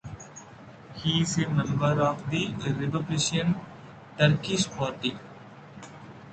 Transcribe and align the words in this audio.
He 0.95 1.21
is 1.21 1.37
a 1.37 1.47
member 1.47 2.01
of 2.01 2.27
the 2.31 2.51
Republican 2.57 3.55
Turkish 4.17 4.67
Party. 4.67 5.15